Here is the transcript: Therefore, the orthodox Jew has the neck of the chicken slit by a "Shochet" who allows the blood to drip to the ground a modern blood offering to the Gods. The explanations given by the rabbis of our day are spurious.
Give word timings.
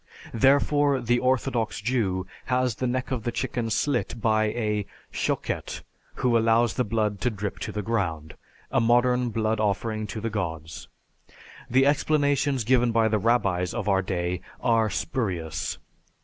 Therefore, 0.33 0.99
the 0.99 1.19
orthodox 1.19 1.79
Jew 1.79 2.25
has 2.45 2.73
the 2.77 2.87
neck 2.87 3.11
of 3.11 3.21
the 3.21 3.31
chicken 3.31 3.69
slit 3.69 4.19
by 4.19 4.45
a 4.45 4.87
"Shochet" 5.13 5.81
who 6.15 6.35
allows 6.35 6.73
the 6.73 6.83
blood 6.83 7.21
to 7.21 7.29
drip 7.29 7.59
to 7.59 7.71
the 7.71 7.83
ground 7.83 8.33
a 8.71 8.81
modern 8.81 9.29
blood 9.29 9.59
offering 9.59 10.07
to 10.07 10.19
the 10.19 10.31
Gods. 10.31 10.87
The 11.69 11.85
explanations 11.85 12.63
given 12.63 12.91
by 12.91 13.09
the 13.09 13.19
rabbis 13.19 13.75
of 13.75 13.87
our 13.87 14.01
day 14.01 14.41
are 14.59 14.89
spurious. 14.89 15.77